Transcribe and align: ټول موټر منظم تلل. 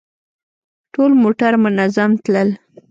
ټول 0.93 1.11
موټر 1.21 1.53
منظم 1.63 2.11
تلل. 2.23 2.49